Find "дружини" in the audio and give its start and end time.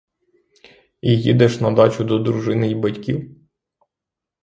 2.19-2.69